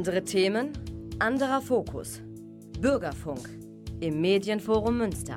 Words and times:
Andere 0.00 0.24
Themen, 0.24 0.72
anderer 1.18 1.60
Fokus. 1.60 2.22
Bürgerfunk 2.80 3.50
im 4.00 4.22
Medienforum 4.22 4.96
Münster. 4.96 5.34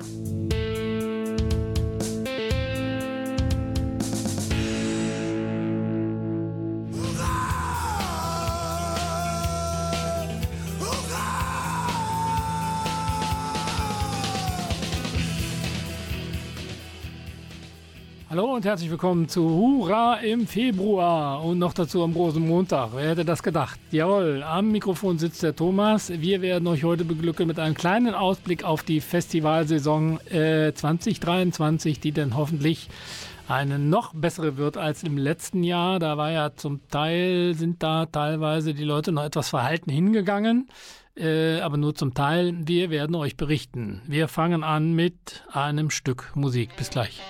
Und 18.64 18.70
herzlich 18.70 18.90
willkommen 18.90 19.28
zu 19.28 19.46
Hurra 19.46 20.20
im 20.20 20.46
Februar 20.46 21.44
und 21.44 21.58
noch 21.58 21.74
dazu 21.74 22.02
am 22.02 22.14
großen 22.14 22.42
Montag. 22.42 22.92
Wer 22.94 23.10
hätte 23.10 23.22
das 23.26 23.42
gedacht? 23.42 23.78
Jawohl, 23.90 24.42
am 24.42 24.72
Mikrofon 24.72 25.18
sitzt 25.18 25.42
der 25.42 25.54
Thomas. 25.54 26.08
Wir 26.08 26.40
werden 26.40 26.66
euch 26.68 26.82
heute 26.82 27.04
beglücken 27.04 27.46
mit 27.46 27.58
einem 27.58 27.74
kleinen 27.74 28.14
Ausblick 28.14 28.64
auf 28.64 28.82
die 28.82 29.02
Festivalsaison 29.02 30.18
äh, 30.30 30.72
2023, 30.72 32.00
die 32.00 32.12
dann 32.12 32.38
hoffentlich 32.38 32.88
eine 33.48 33.78
noch 33.78 34.14
bessere 34.14 34.56
wird 34.56 34.78
als 34.78 35.02
im 35.02 35.18
letzten 35.18 35.62
Jahr. 35.62 35.98
Da 35.98 36.16
war 36.16 36.30
ja 36.30 36.54
zum 36.56 36.88
Teil, 36.88 37.52
sind 37.52 37.82
da 37.82 38.06
teilweise 38.06 38.72
die 38.72 38.84
Leute 38.84 39.12
noch 39.12 39.24
etwas 39.24 39.50
verhalten 39.50 39.90
hingegangen. 39.90 40.70
Äh, 41.18 41.60
aber 41.60 41.76
nur 41.76 41.94
zum 41.94 42.14
Teil. 42.14 42.54
Wir 42.64 42.88
werden 42.88 43.14
euch 43.14 43.36
berichten. 43.36 44.00
Wir 44.06 44.26
fangen 44.26 44.64
an 44.64 44.94
mit 44.94 45.44
einem 45.52 45.90
Stück 45.90 46.32
Musik. 46.34 46.74
Bis 46.76 46.88
gleich. 46.88 47.20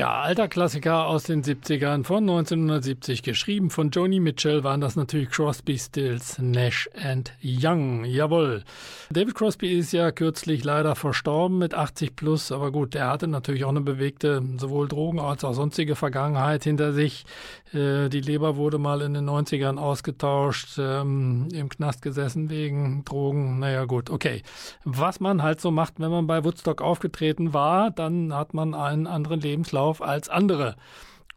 Tja, 0.00 0.22
alter 0.22 0.48
Klassiker 0.48 1.08
aus 1.08 1.24
den 1.24 1.44
70ern 1.44 2.04
von 2.04 2.22
1970, 2.22 3.22
geschrieben 3.22 3.68
von 3.68 3.90
Joni 3.90 4.18
Mitchell, 4.18 4.64
waren 4.64 4.80
das 4.80 4.96
natürlich 4.96 5.28
Crosby, 5.28 5.78
Stills, 5.78 6.38
Nash 6.38 6.88
and 6.94 7.34
Young. 7.42 8.06
Jawohl. 8.06 8.64
David 9.12 9.34
Crosby 9.34 9.76
ist 9.76 9.90
ja 9.90 10.12
kürzlich 10.12 10.62
leider 10.62 10.94
verstorben 10.94 11.58
mit 11.58 11.74
80 11.74 12.14
plus, 12.14 12.52
aber 12.52 12.70
gut, 12.70 12.94
er 12.94 13.08
hatte 13.08 13.26
natürlich 13.26 13.64
auch 13.64 13.70
eine 13.70 13.80
bewegte 13.80 14.40
sowohl 14.56 14.86
Drogen 14.86 15.18
als 15.18 15.42
auch 15.42 15.52
sonstige 15.52 15.96
Vergangenheit 15.96 16.62
hinter 16.62 16.92
sich. 16.92 17.24
Äh, 17.72 18.08
die 18.08 18.20
Leber 18.20 18.54
wurde 18.54 18.78
mal 18.78 19.00
in 19.00 19.14
den 19.14 19.28
90ern 19.28 19.78
ausgetauscht, 19.78 20.78
ähm, 20.78 21.48
im 21.52 21.68
Knast 21.68 22.02
gesessen 22.02 22.50
wegen 22.50 23.04
Drogen. 23.04 23.58
Naja, 23.58 23.84
gut, 23.84 24.10
okay. 24.10 24.44
Was 24.84 25.18
man 25.18 25.42
halt 25.42 25.60
so 25.60 25.72
macht, 25.72 25.94
wenn 25.98 26.12
man 26.12 26.28
bei 26.28 26.44
Woodstock 26.44 26.80
aufgetreten 26.80 27.52
war, 27.52 27.90
dann 27.90 28.32
hat 28.32 28.54
man 28.54 28.74
einen 28.74 29.08
anderen 29.08 29.40
Lebenslauf 29.40 30.02
als 30.02 30.28
andere. 30.28 30.76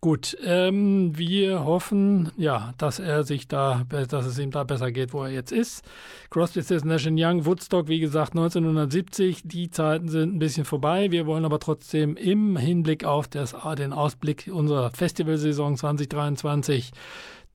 Gut, 0.03 0.35
ähm, 0.43 1.17
wir 1.17 1.63
hoffen, 1.63 2.33
ja, 2.35 2.73
dass 2.77 2.99
er 2.99 3.23
sich 3.23 3.47
da, 3.47 3.85
dass 4.09 4.25
es 4.25 4.37
ihm 4.37 4.51
da 4.51 4.65
besser 4.65 4.91
geht, 4.91 5.13
wo 5.13 5.23
er 5.23 5.31
jetzt 5.31 5.53
ist. 5.53 5.85
Crosby, 6.29 6.61
Stills 6.61 6.83
Nash 6.83 7.07
Young, 7.09 7.45
Woodstock, 7.45 7.87
wie 7.87 8.01
gesagt, 8.01 8.33
1970. 8.33 9.43
Die 9.45 9.69
Zeiten 9.69 10.09
sind 10.09 10.35
ein 10.35 10.39
bisschen 10.39 10.65
vorbei. 10.65 11.09
Wir 11.11 11.25
wollen 11.25 11.45
aber 11.45 11.57
trotzdem 11.57 12.17
im 12.17 12.57
Hinblick 12.57 13.05
auf 13.05 13.29
das, 13.29 13.55
den 13.77 13.93
Ausblick 13.93 14.51
unserer 14.51 14.91
Festivalsaison 14.91 15.77
2023 15.77 16.91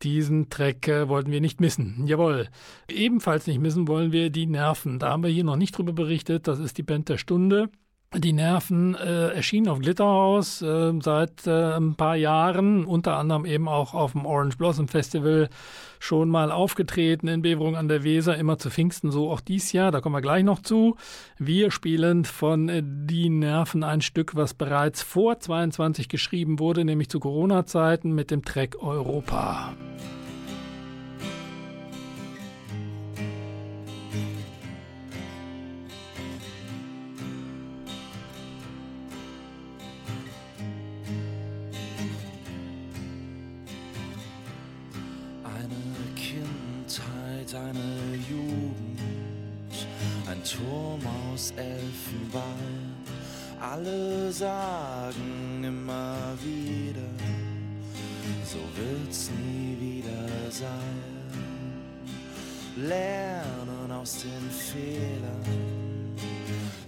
diesen 0.03 0.49
Track 0.49 0.89
äh, 0.89 1.07
wollten 1.07 1.31
wir 1.31 1.43
nicht 1.43 1.61
missen. 1.61 2.07
Jawohl. 2.07 2.49
Ebenfalls 2.89 3.47
nicht 3.47 3.61
missen 3.61 3.89
wollen 3.89 4.11
wir 4.11 4.31
die 4.31 4.47
Nerven. 4.47 4.99
Da 4.99 5.11
haben 5.11 5.23
wir 5.23 5.29
hier 5.29 5.45
noch 5.45 5.57
nicht 5.57 5.77
drüber 5.77 5.93
berichtet. 5.93 6.49
Das 6.49 6.61
ist 6.61 6.79
die 6.79 6.83
Band 6.83 7.11
der 7.11 7.19
Stunde. 7.19 7.69
Die 8.15 8.33
Nerven 8.33 8.95
äh, 8.95 9.35
erschienen 9.35 9.69
auf 9.69 9.81
Glitterhaus 9.81 10.63
äh, 10.63 10.95
seit 11.03 11.47
äh, 11.47 11.77
ein 11.77 11.95
paar 11.95 12.17
Jahren, 12.17 12.87
unter 12.87 13.19
anderem 13.19 13.45
eben 13.45 13.69
auch 13.69 13.93
auf 13.93 14.13
dem 14.13 14.25
Orange 14.25 14.57
Blossom 14.57 14.89
Festival 14.89 15.51
schon 15.99 16.31
mal 16.31 16.51
aufgetreten 16.51 17.29
in 17.29 17.43
Beverung 17.43 17.77
an 17.77 17.87
der 17.87 18.05
Weser, 18.05 18.39
immer 18.39 18.57
zu 18.57 18.71
Pfingsten, 18.71 19.11
so 19.11 19.31
auch 19.31 19.43
dies 19.43 19.73
Jahr, 19.73 19.91
da 19.91 20.01
kommen 20.01 20.15
wir 20.15 20.23
gleich 20.23 20.43
noch 20.43 20.63
zu. 20.63 20.97
Wir 21.39 21.71
spielen 21.71 22.25
von 22.25 22.71
äh, 22.71 22.83
Die 22.83 23.29
Nerven 23.29 23.85
ein 23.85 24.01
Stück, 24.01 24.35
was 24.35 24.55
bereits 24.55 25.03
vor 25.03 25.39
22 25.39 26.09
geschrieben 26.09 26.61
wurde, 26.61 26.87
nämlich 26.87 27.11
zu 27.11 27.21
Corona-Zeiten 27.21 28.15
mit 28.15 28.31
dem 28.31 28.43
Track 28.43 28.77
Europa. 28.81 29.75
Turm 50.49 51.01
aus 51.31 51.53
Elfenbein. 51.57 52.95
Alle 53.61 54.33
sagen 54.33 55.63
immer 55.63 56.17
wieder, 56.43 57.11
so 58.45 58.59
wird's 58.75 59.31
nie 59.31 59.77
wieder 59.79 60.51
sein. 60.51 61.03
Lernen 62.77 63.93
aus 63.93 64.23
den 64.23 64.51
Fehlern, 64.51 65.45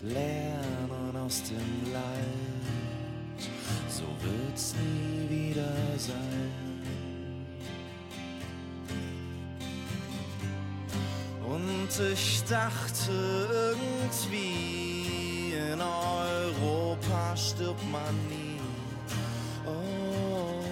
lernen 0.02 1.16
aus 1.16 1.42
dem 1.42 1.92
Leid, 1.92 3.50
so 3.88 4.04
wird's 4.24 4.74
nie 4.74 5.28
wieder 5.28 5.74
sein. 5.98 6.69
Und 11.60 11.92
ich 12.12 12.42
dachte 12.44 13.12
irgendwie, 13.52 15.52
in 15.52 15.80
Europa 15.80 17.36
stirbt 17.36 17.84
man 17.90 18.14
nie. 18.28 18.60
Oh, 19.66 20.62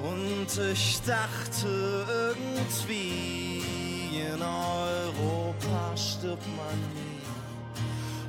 oh. 0.00 0.08
Und 0.08 0.58
ich 0.72 1.02
dachte 1.02 2.06
irgendwie, 2.08 3.62
in 4.16 4.40
Europa 4.40 5.96
stirbt 5.96 6.46
man 6.56 6.78
nie. 6.94 7.20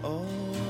Oh. 0.03 0.66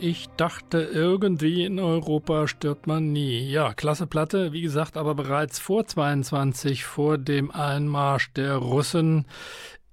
Ich 0.00 0.28
dachte, 0.36 0.78
irgendwie 0.80 1.64
in 1.64 1.78
Europa 1.78 2.48
stirbt 2.48 2.86
man 2.86 3.12
nie. 3.12 3.38
Ja, 3.50 3.74
klasse 3.74 4.06
Platte, 4.06 4.52
wie 4.52 4.62
gesagt, 4.62 4.96
aber 4.96 5.14
bereits 5.14 5.58
vor 5.58 5.86
22, 5.86 6.84
vor 6.84 7.18
dem 7.18 7.50
Einmarsch 7.50 8.32
der 8.32 8.56
Russen 8.56 9.26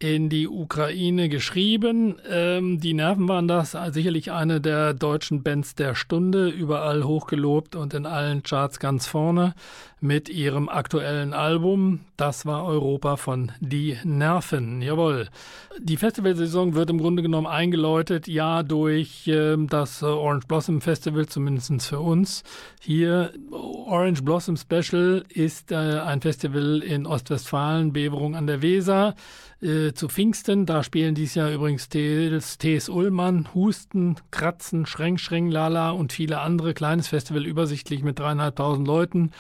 in 0.04 0.28
die 0.28 0.50
Ukraine 0.50 1.30
geschrieben. 1.30 2.18
Ähm, 2.30 2.80
die 2.82 2.94
Nerven 2.94 3.28
waren 3.30 3.48
das 3.48 3.78
sicherlich 3.92 4.32
eine 4.32 4.60
der 4.60 4.94
deutschen 4.94 5.44
Bands 5.44 5.76
der 5.76 5.96
Stunde, 5.96 6.50
überall 6.50 7.06
hochgelobt 7.06 7.76
und 7.76 7.94
in 7.94 8.06
allen 8.06 8.44
Charts 8.44 8.80
ganz 8.80 9.08
vorne 9.08 9.54
mit 10.04 10.28
ihrem 10.28 10.68
aktuellen 10.68 11.34
Album. 11.34 12.02
Das 12.18 12.46
war 12.46 12.66
Europa 12.66 13.16
von 13.16 13.54
Die 13.62 13.98
Nerven. 14.04 14.82
Jawohl. 14.82 15.30
Die 15.80 15.96
Festivalsaison 15.96 16.76
wird 16.76 16.90
im 16.90 16.98
Grunde 16.98 17.24
genommen 17.24 17.48
eingeläutet, 17.48 18.28
ja, 18.28 18.64
durch 18.64 19.28
äh, 19.30 19.56
das 19.58 20.04
Orange 20.04 20.46
Blossom 20.46 20.82
Festival, 20.82 21.26
zumindest 21.28 21.88
für 21.88 22.02
uns. 22.02 22.44
Hier 22.82 23.32
Orange 23.52 24.24
Blossom 24.24 24.58
Special 24.58 25.24
ist 25.30 25.72
äh, 25.72 25.76
ein 25.76 26.22
Festival 26.22 26.84
in 26.84 27.06
Ostwestfalen, 27.06 27.94
Beverung 27.94 28.36
an 28.36 28.46
der 28.46 28.62
Weser. 28.62 29.16
Äh, 29.62 29.94
zu 29.94 30.10
Pfingsten, 30.10 30.66
da 30.66 30.84
spielen 30.84 31.16
dies 31.16 31.36
Jahr 31.36 31.50
übrigens 31.50 31.88
T.S. 31.88 32.90
Ullmann, 32.90 33.48
Husten, 33.54 34.18
Kratzen, 34.32 34.86
Schreng, 34.86 35.18
Schreng, 35.18 35.50
Lala 35.50 35.92
und 35.92 36.12
viele 36.12 36.42
andere. 36.42 36.74
Kleines 36.74 37.08
Festival, 37.08 37.46
übersichtlich 37.46 38.04
mit 38.04 38.20
dreieinhalbtausend 38.20 38.86
Leuten. 38.86 39.32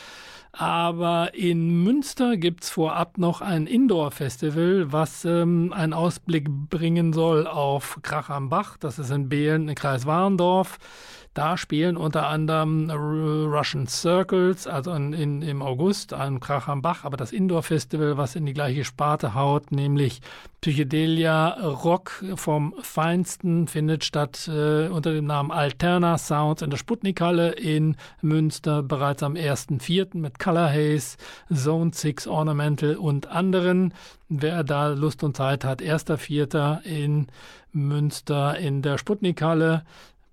Aber 0.56 1.34
in 1.34 1.84
Münster 1.84 2.38
gibt's 2.38 2.70
vorab 2.70 3.18
noch 3.18 3.42
ein 3.42 3.66
Indoor-Festival, 3.66 4.92
was 4.92 5.26
ähm, 5.26 5.74
einen 5.74 5.94
Ausblick 5.94 6.48
bringen 6.48 7.12
soll 7.12 7.48
auf 7.48 7.98
Krach 8.04 8.30
am 8.30 8.50
Bach. 8.50 8.78
Das 8.78 9.00
ist 9.00 9.10
in 9.10 9.30
Behlen, 9.30 9.68
im 9.68 9.74
Kreis 9.74 10.06
Warendorf. 10.06 10.78
Da 11.34 11.58
spielen 11.58 11.98
unter 11.98 12.28
anderem 12.28 12.92
Russian 12.92 13.88
Circles, 13.88 14.68
also 14.68 14.94
in, 14.94 15.14
in, 15.14 15.42
im 15.42 15.64
August 15.64 16.14
an 16.14 16.40
Krach 16.40 16.68
am 16.68 16.84
Bach, 16.84 17.06
aber 17.06 17.18
das 17.18 17.32
Indoor-Festival, 17.32 18.18
was 18.18 18.36
in 18.36 18.46
die 18.46 18.54
gleiche 18.54 18.86
Sparte 18.86 19.34
haut, 19.34 19.72
nämlich 19.72 20.22
Psychedelia 20.62 21.50
Rock 21.60 22.24
vom 22.36 22.76
Feinsten, 22.82 23.68
findet 23.68 24.04
statt 24.04 24.48
äh, 24.48 24.88
unter 24.90 25.12
dem 25.12 25.26
Namen 25.26 25.50
Alterna 25.50 26.20
Sounds 26.20 26.62
in 26.62 26.70
der 26.70 26.78
Sputnikhalle 26.78 27.54
in 27.54 27.98
Münster 28.22 28.84
bereits 28.84 29.24
am 29.24 29.34
1.4. 29.34 30.16
mit 30.16 30.38
Color 30.38 30.70
Haze, 30.70 31.18
Zone 31.52 31.92
6 31.94 32.28
Ornamental 32.28 32.96
und 32.96 33.26
anderen. 33.28 33.94
Wer 34.30 34.64
da 34.64 34.90
Lust 34.90 35.24
und 35.24 35.36
Zeit 35.36 35.66
hat, 35.66 35.82
1.4. 35.82 36.84
in 36.84 37.28
Münster 37.72 38.58
in 38.58 38.82
der 38.82 38.98
Sputnikhalle. 38.98 39.84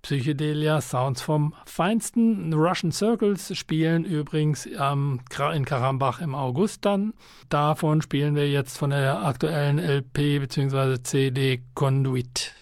Psychedelia, 0.01 0.81
Sounds 0.81 1.21
vom 1.21 1.53
Feinsten. 1.65 2.53
Russian 2.53 2.91
Circles 2.91 3.55
spielen 3.57 4.03
übrigens 4.03 4.65
ähm, 4.65 5.21
in 5.53 5.65
Karambach 5.65 6.21
im 6.21 6.35
August 6.35 6.85
dann. 6.85 7.13
Davon 7.49 8.01
spielen 8.01 8.35
wir 8.35 8.49
jetzt 8.49 8.77
von 8.77 8.89
der 8.89 9.23
aktuellen 9.23 9.79
LP 9.79 10.39
bzw. 10.39 11.03
CD 11.03 11.61
Conduit. 11.75 12.53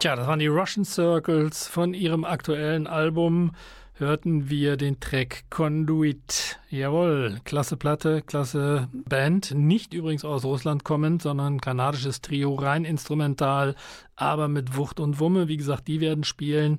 Tja, 0.00 0.16
das 0.16 0.26
waren 0.26 0.38
die 0.38 0.46
Russian 0.46 0.86
Circles 0.86 1.68
von 1.68 1.92
ihrem 1.92 2.24
aktuellen 2.24 2.86
Album. 2.86 3.52
Hörten 3.92 4.48
wir 4.48 4.78
den 4.78 4.98
Track 4.98 5.44
Conduit. 5.50 6.58
Jawohl, 6.70 7.36
klasse 7.44 7.76
Platte, 7.76 8.22
klasse 8.22 8.88
Band. 8.94 9.52
Nicht 9.54 9.92
übrigens 9.92 10.24
aus 10.24 10.46
Russland 10.46 10.84
kommend, 10.84 11.20
sondern 11.20 11.60
kanadisches 11.60 12.22
Trio, 12.22 12.54
rein 12.54 12.86
instrumental, 12.86 13.74
aber 14.16 14.48
mit 14.48 14.74
Wucht 14.74 15.00
und 15.00 15.20
Wumme. 15.20 15.48
Wie 15.48 15.58
gesagt, 15.58 15.86
die 15.86 16.00
werden 16.00 16.24
spielen 16.24 16.78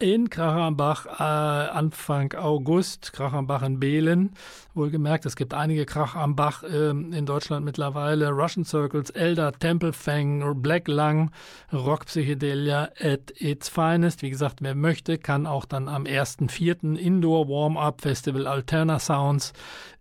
in 0.00 0.30
Krachambach 0.30 1.06
äh, 1.06 1.22
Anfang 1.22 2.32
August, 2.32 3.12
Krachambach 3.12 3.62
in 3.62 3.78
Behlen. 3.78 4.30
Wohlgemerkt, 4.74 5.26
es 5.26 5.36
gibt 5.36 5.52
einige 5.52 5.84
Krach 5.84 6.16
am 6.16 6.36
Bach 6.36 6.62
äh, 6.62 6.90
in 6.90 7.26
Deutschland 7.26 7.64
mittlerweile. 7.64 8.30
Russian 8.30 8.64
Circles, 8.64 9.10
Elder, 9.10 9.52
Temple 9.52 9.92
Fang, 9.92 10.62
Black 10.62 10.88
Lung, 10.88 11.30
Rock 11.72 12.06
Psychedelia 12.06 12.88
at 12.98 13.30
its 13.40 13.68
finest. 13.68 14.22
Wie 14.22 14.30
gesagt, 14.30 14.62
wer 14.62 14.74
möchte, 14.74 15.18
kann 15.18 15.46
auch 15.46 15.66
dann 15.66 15.88
am 15.88 16.04
1.4. 16.04 16.96
Indoor 16.96 17.48
Warm-Up 17.48 18.00
Festival 18.00 18.46
Alterna 18.46 18.98
Sounds 18.98 19.52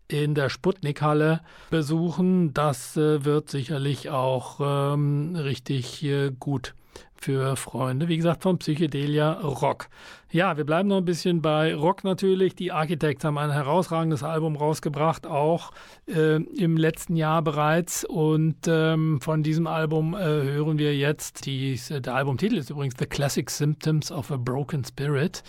in 0.07 0.33
der 0.33 0.49
Sputnik-Halle 0.49 1.41
besuchen. 1.69 2.53
Das 2.53 2.95
äh, 2.95 3.25
wird 3.25 3.49
sicherlich 3.49 4.09
auch 4.09 4.93
ähm, 4.93 5.35
richtig 5.35 6.03
äh, 6.03 6.31
gut 6.39 6.73
für 7.21 7.55
Freunde, 7.55 8.07
wie 8.07 8.17
gesagt, 8.17 8.43
von 8.43 8.59
Psychedelia 8.59 9.33
Rock. 9.41 9.89
Ja, 10.31 10.57
wir 10.57 10.63
bleiben 10.63 10.87
noch 10.87 10.97
ein 10.97 11.05
bisschen 11.05 11.41
bei 11.41 11.75
Rock 11.75 12.03
natürlich. 12.03 12.55
Die 12.55 12.71
Architects 12.71 13.25
haben 13.25 13.37
ein 13.37 13.51
herausragendes 13.51 14.23
Album 14.23 14.55
rausgebracht, 14.55 15.27
auch 15.27 15.71
äh, 16.07 16.35
im 16.35 16.77
letzten 16.77 17.15
Jahr 17.15 17.41
bereits. 17.41 18.05
Und 18.05 18.67
ähm, 18.67 19.19
von 19.21 19.43
diesem 19.43 19.67
Album 19.67 20.13
äh, 20.13 20.19
hören 20.19 20.77
wir 20.77 20.95
jetzt, 20.95 21.45
die, 21.45 21.79
der 21.89 22.15
Albumtitel 22.15 22.57
ist 22.57 22.69
übrigens 22.69 22.95
The 22.97 23.05
Classic 23.05 23.49
Symptoms 23.49 24.11
of 24.11 24.31
a 24.31 24.37
Broken 24.37 24.85
Spirit. 24.85 25.43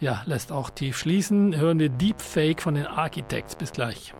Ja, 0.00 0.22
lässt 0.26 0.50
auch 0.50 0.70
tief 0.70 0.98
schließen. 0.98 1.56
Hören 1.56 1.78
wir 1.78 1.88
Deep 1.88 2.20
Fake 2.20 2.62
von 2.62 2.74
den 2.74 2.86
Architects. 2.86 3.54
Bis 3.54 3.70
gleich. 3.70 4.12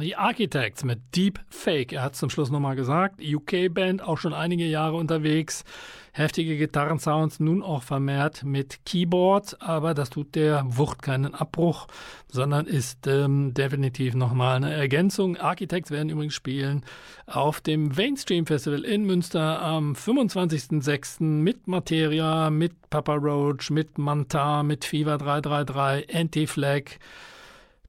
Die 0.00 0.16
Architects 0.16 0.84
mit 0.84 1.00
Deep 1.14 1.40
Fake. 1.48 1.92
Er 1.92 2.02
hat 2.02 2.16
zum 2.16 2.30
Schluss 2.30 2.50
nochmal 2.50 2.76
gesagt, 2.76 3.20
UK-Band, 3.22 4.02
auch 4.02 4.18
schon 4.18 4.34
einige 4.34 4.64
Jahre 4.64 4.96
unterwegs. 4.96 5.64
heftige 6.12 6.56
Gitarrensounds, 6.56 7.40
nun 7.40 7.62
auch 7.62 7.82
vermehrt 7.82 8.42
mit 8.42 8.86
Keyboard, 8.86 9.60
aber 9.60 9.92
das 9.92 10.08
tut 10.08 10.34
der 10.34 10.64
Wucht 10.66 11.02
keinen 11.02 11.34
Abbruch, 11.34 11.88
sondern 12.32 12.66
ist 12.66 13.06
ähm, 13.06 13.52
definitiv 13.52 14.14
nochmal 14.14 14.56
eine 14.56 14.72
Ergänzung. 14.72 15.36
Architects 15.36 15.90
werden 15.90 16.08
übrigens 16.08 16.34
spielen 16.34 16.84
auf 17.26 17.60
dem 17.60 17.88
Mainstream 17.88 18.46
Festival 18.46 18.82
in 18.84 19.04
Münster 19.04 19.60
am 19.60 19.92
25.06. 19.92 21.22
mit 21.22 21.66
Materia, 21.68 22.48
mit 22.48 22.88
Papa 22.88 23.14
Roach, 23.14 23.70
mit 23.70 23.98
Manta, 23.98 24.62
mit 24.62 24.84
Fever 24.84 25.18
333, 25.18 26.14
Anti-Flag, 26.14 26.98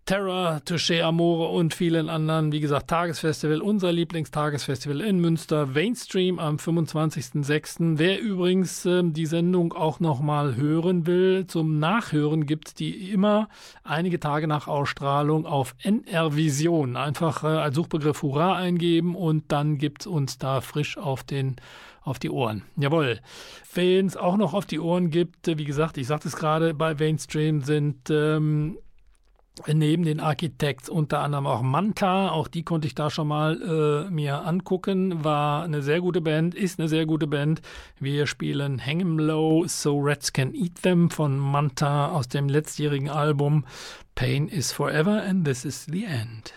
Terra, 0.08 0.62
Touché 0.64 1.02
Amore 1.02 1.50
und 1.50 1.74
vielen 1.74 2.08
anderen. 2.08 2.54
Wie 2.54 2.62
gesagt, 2.62 2.88
Tagesfestival, 2.88 3.60
unser 3.60 3.92
Lieblingstagesfestival 3.92 5.02
in 5.02 5.20
Münster, 5.20 5.66
Mainstream 5.66 6.40
am 6.40 6.56
25.06. 6.56 7.98
Wer 7.98 8.22
übrigens 8.22 8.86
äh, 8.86 9.04
die 9.04 9.26
Sendung 9.26 9.74
auch 9.74 10.00
nochmal 10.00 10.56
hören 10.56 11.08
will, 11.08 11.46
zum 11.48 11.80
Nachhören 11.80 12.46
gibt 12.46 12.70
es 12.70 12.74
die 12.74 13.12
immer 13.12 13.50
einige 13.84 14.18
Tage 14.22 14.48
nach 14.48 14.70
Ausstrahlung 14.70 15.46
auf 15.46 15.76
NR 15.84 16.38
Vision. 16.38 16.96
Einfach 16.96 17.44
äh, 17.44 17.48
als 17.48 17.76
Suchbegriff 17.76 18.22
Hurra 18.22 18.56
eingeben 18.56 19.14
und 19.14 19.52
dann 19.52 19.78
gibt 19.78 20.04
es 20.04 20.08
uns 20.08 20.38
da 20.38 20.62
frisch 20.62 20.98
auf 20.98 21.26
den 21.26 21.58
auf 22.02 22.18
die 22.18 22.30
Ohren. 22.30 22.64
Jawohl. 22.78 23.20
Wen 23.74 24.06
es 24.06 24.16
auch 24.16 24.38
noch 24.38 24.54
auf 24.54 24.66
die 24.66 24.80
Ohren 24.80 25.10
gibt, 25.10 25.48
wie 25.48 25.66
gesagt, 25.66 25.98
ich 25.98 26.08
sagte 26.08 26.30
es 26.30 26.38
gerade, 26.38 26.74
bei 26.74 26.96
Mainstream 26.96 27.62
sind 27.62 28.10
ähm, 28.10 28.78
neben 29.66 30.04
den 30.04 30.20
Architects 30.20 30.90
unter 30.90 31.20
anderem 31.20 31.48
auch 31.48 31.62
Manta, 31.62 32.30
auch 32.30 32.48
die 32.48 32.64
konnte 32.64 32.88
ich 32.88 32.96
da 32.96 33.10
schon 33.10 33.28
mal 33.28 33.62
äh, 34.08 34.10
mir 34.12 34.46
angucken, 34.46 35.24
war 35.24 35.64
eine 35.64 35.82
sehr 35.82 36.02
gute 36.02 36.22
Band, 36.22 36.56
ist 36.56 36.80
eine 36.80 36.88
sehr 36.88 37.06
gute 37.06 37.28
Band. 37.28 37.62
Wir 38.00 38.28
spielen 38.28 38.86
Hang 38.86 39.02
'em 39.02 39.20
Low, 39.20 39.66
So 39.68 40.00
Rats 40.00 40.34
Can 40.34 40.54
Eat 40.54 40.82
Them 40.82 41.10
von 41.10 41.38
Manta 41.38 42.10
aus 42.10 42.28
dem 42.28 42.50
letztjährigen 42.50 43.10
Album 43.10 43.66
Pain 44.16 44.48
is 44.48 44.72
Forever 44.72 45.24
and 45.24 45.46
This 45.46 45.66
is 45.66 45.86
the 45.86 46.06
End. 46.06 46.54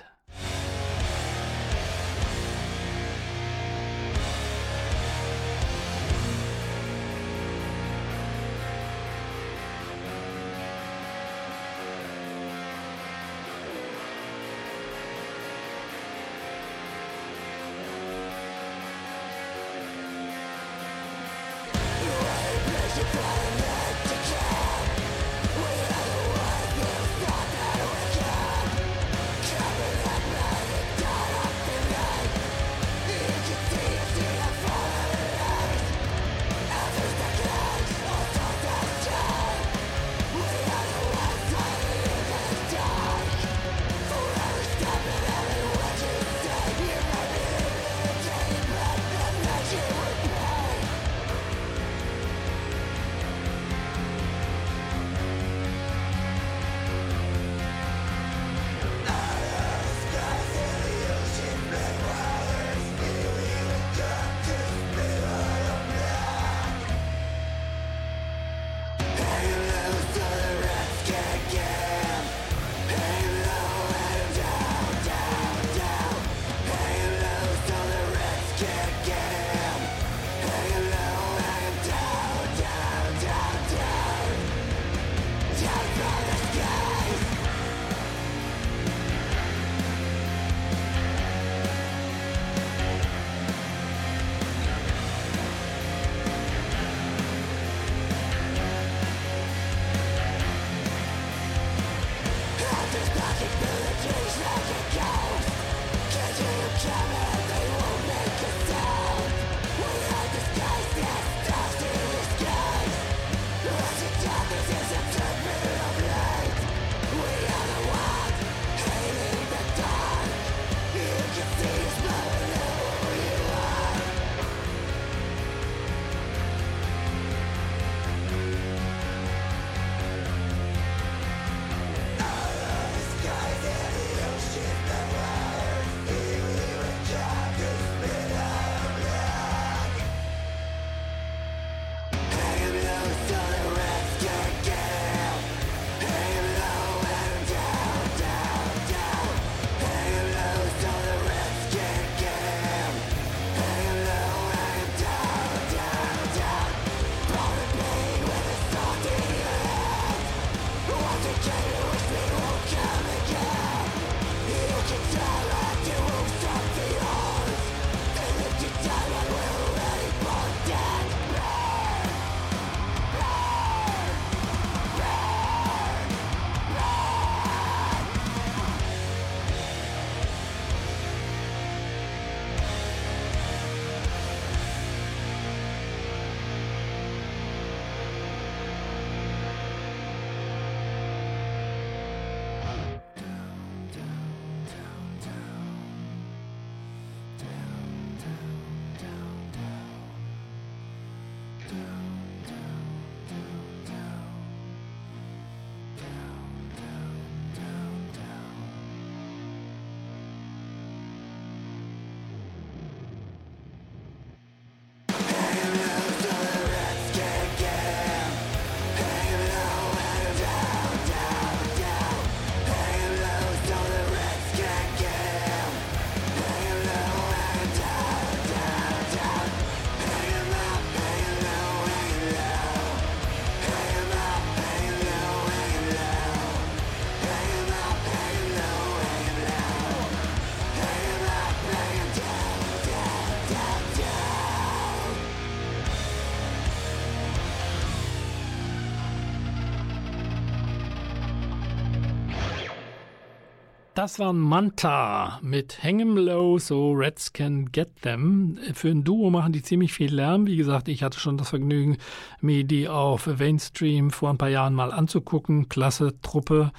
Das 254.01 254.19
war 254.19 254.33
Manta 254.33 255.39
mit 255.43 255.85
Hang 255.85 256.01
'em 256.01 256.17
Low, 256.17 256.59
so 256.59 256.93
Reds 256.93 257.35
can 257.35 257.71
get 257.71 258.01
them. 258.01 258.57
Für 258.73 258.89
ein 258.89 259.05
Duo 259.05 259.29
machen 259.29 259.53
die 259.53 259.61
ziemlich 259.61 259.93
viel 259.93 260.15
Lärm. 260.15 260.47
Wie 260.47 260.57
gesagt, 260.57 260.89
ich 260.89 261.03
hatte 261.03 261.21
schon 261.21 261.37
das 261.37 261.51
Vergnügen, 261.51 261.99
mir 262.41 262.65
die 262.65 262.89
auf 262.89 263.27
Mainstream 263.27 264.11
vor 264.11 264.31
ein 264.31 264.39
paar 264.39 264.49
Jahren 264.49 264.73
mal 264.73 264.91
anzugucken. 264.91 265.69
Klasse 265.69 266.19
Truppe. 266.23 266.73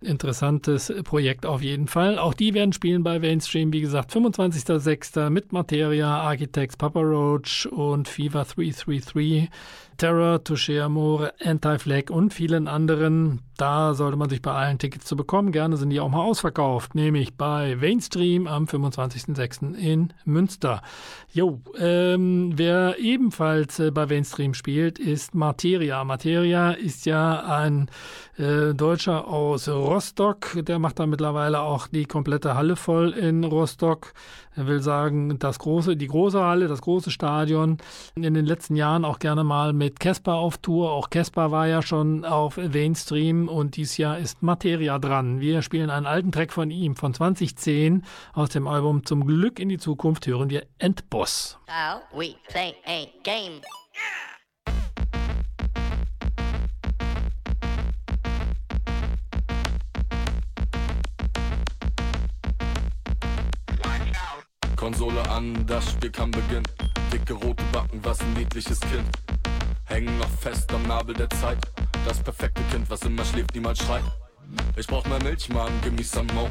Interessantes 0.00 0.92
Projekt 1.04 1.46
auf 1.46 1.62
jeden 1.62 1.86
Fall. 1.86 2.18
Auch 2.18 2.34
die 2.34 2.52
werden 2.52 2.72
spielen 2.72 3.04
bei 3.04 3.20
Mainstream, 3.20 3.72
wie 3.72 3.80
gesagt, 3.80 4.10
25.06. 4.10 5.30
mit 5.30 5.52
Materia, 5.52 6.18
Architects, 6.18 6.76
Papa 6.76 6.98
Roach 6.98 7.68
und 7.70 8.08
Fever 8.08 8.44
333. 8.44 9.50
Terror, 9.96 10.44
Touché 10.44 10.80
Amore, 10.80 11.32
Anti-Flag 11.42 12.10
und 12.10 12.34
vielen 12.34 12.68
anderen. 12.68 13.40
Da 13.56 13.94
sollte 13.94 14.18
man 14.18 14.28
sich 14.28 14.42
bei 14.42 14.52
allen 14.52 14.78
Tickets 14.78 15.06
zu 15.06 15.16
bekommen. 15.16 15.50
Gerne 15.50 15.78
sind 15.78 15.90
die 15.90 16.00
auch 16.00 16.10
mal 16.10 16.22
ausverkauft, 16.22 16.94
nämlich 16.94 17.36
bei 17.36 17.74
Mainstream 17.76 18.46
am 18.46 18.64
25.06. 18.66 19.74
in 19.74 20.12
Münster. 20.24 20.82
Jo, 21.32 21.60
ähm, 21.78 22.52
wer 22.56 22.98
ebenfalls 22.98 23.78
äh, 23.78 23.90
bei 23.90 24.06
Mainstream 24.06 24.52
spielt, 24.52 24.98
ist 24.98 25.34
Materia. 25.34 26.04
Materia 26.04 26.72
ist 26.72 27.06
ja 27.06 27.44
ein 27.44 27.88
äh, 28.36 28.74
Deutscher 28.74 29.26
aus 29.28 29.68
Rostock. 29.68 30.58
Der 30.64 30.78
macht 30.78 30.98
da 30.98 31.06
mittlerweile 31.06 31.60
auch 31.60 31.86
die 31.88 32.04
komplette 32.04 32.54
Halle 32.54 32.76
voll 32.76 33.10
in 33.12 33.44
Rostock. 33.44 34.12
Er 34.56 34.66
will 34.66 34.80
sagen, 34.80 35.38
das 35.38 35.58
große, 35.58 35.96
die 35.96 36.06
große 36.06 36.42
Halle, 36.42 36.66
das 36.66 36.80
große 36.80 37.10
Stadion. 37.10 37.76
In 38.14 38.32
den 38.32 38.46
letzten 38.46 38.74
Jahren 38.74 39.04
auch 39.04 39.18
gerne 39.18 39.44
mal 39.44 39.74
mit 39.74 40.00
Casper 40.00 40.36
auf 40.36 40.56
Tour. 40.56 40.92
Auch 40.92 41.10
Casper 41.10 41.50
war 41.50 41.66
ja 41.66 41.82
schon 41.82 42.24
auf 42.24 42.56
Mainstream 42.56 43.48
und 43.48 43.76
dieses 43.76 43.98
Jahr 43.98 44.18
ist 44.18 44.42
Materia 44.42 44.98
dran. 44.98 45.40
Wir 45.40 45.60
spielen 45.60 45.90
einen 45.90 46.06
alten 46.06 46.32
Track 46.32 46.52
von 46.52 46.70
ihm 46.70 46.96
von 46.96 47.12
2010 47.12 48.02
aus 48.32 48.48
dem 48.48 48.66
Album 48.66 49.04
Zum 49.04 49.26
Glück 49.26 49.60
in 49.60 49.68
die 49.68 49.78
Zukunft 49.78 50.26
hören 50.26 50.48
wir 50.48 50.64
Endboss. 50.78 51.58
How 51.68 52.00
we 52.18 52.34
play 52.48 52.74
a 52.86 53.06
game. 53.22 53.60
Konsole 64.86 65.28
an, 65.30 65.66
das 65.66 65.90
Spiel 65.90 66.12
kann 66.12 66.30
beginnen. 66.30 66.62
Dicke 67.12 67.32
rote 67.32 67.64
Backen, 67.72 67.98
was 68.04 68.20
ein 68.20 68.32
niedliches 68.34 68.78
Kind. 68.78 69.02
Hängen 69.86 70.16
noch 70.16 70.28
fest 70.28 70.72
am 70.72 70.84
Nabel 70.84 71.12
der 71.12 71.28
Zeit. 71.30 71.58
Das 72.04 72.22
perfekte 72.22 72.62
Kind, 72.70 72.88
was 72.88 73.02
immer 73.02 73.24
schläft, 73.24 73.52
niemals 73.52 73.80
schreit. 73.80 74.04
Ich 74.76 74.86
brauch 74.86 75.04
mehr 75.06 75.20
Milch, 75.24 75.48
Mann, 75.48 75.72
gimme 75.82 76.04
some 76.04 76.32
more. 76.34 76.48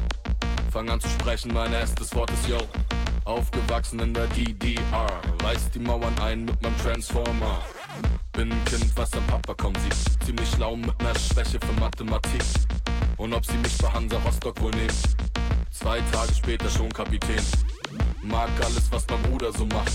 Fang 0.70 0.90
an 0.90 1.00
zu 1.00 1.08
sprechen, 1.08 1.54
mein 1.54 1.72
erstes 1.72 2.14
Wort 2.14 2.30
ist 2.30 2.46
Yo. 2.46 2.58
Aufgewachsen 3.24 4.00
in 4.00 4.12
der 4.12 4.26
DDR, 4.26 5.06
reiß 5.42 5.70
die 5.70 5.78
Mauern 5.78 6.18
ein 6.18 6.44
mit 6.44 6.60
meinem 6.60 6.76
Transformer. 6.76 7.62
Bin 8.32 8.52
ein 8.52 8.64
Kind, 8.66 8.92
was 8.96 9.14
am 9.14 9.26
Papa 9.28 9.54
kommt 9.54 9.80
sieht. 9.80 10.26
Ziemlich 10.26 10.50
schlau 10.50 10.76
mit 10.76 11.02
ner 11.02 11.18
Schwäche 11.18 11.58
für 11.58 11.80
Mathematik. 11.80 12.42
Und 13.16 13.32
ob 13.32 13.46
sie 13.46 13.56
mich 13.56 13.78
bei 13.78 13.88
Hansa 13.88 14.18
Rostock 14.18 14.60
wohl 14.60 14.72
nehmen. 14.72 14.92
Zwei 15.70 16.02
Tage 16.12 16.34
später 16.34 16.68
schon 16.68 16.90
Kapitän. 16.90 17.42
Mag 18.22 18.50
alles, 18.60 18.90
was 18.90 19.04
mein 19.08 19.22
Bruder 19.22 19.52
so 19.52 19.66
macht. 19.66 19.92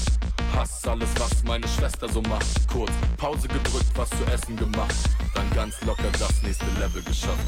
Hass 0.55 0.87
alles, 0.87 1.09
was 1.17 1.43
meine 1.43 1.67
Schwester 1.67 2.07
so 2.09 2.21
macht. 2.23 2.45
Kurz 2.71 2.91
Pause 3.17 3.47
gedrückt, 3.47 3.91
was 3.95 4.09
zu 4.09 4.23
essen 4.33 4.55
gemacht. 4.57 4.95
Dann 5.33 5.49
ganz 5.51 5.75
locker 5.85 6.11
das 6.19 6.41
nächste 6.43 6.65
Level 6.79 7.01
geschafft. 7.03 7.45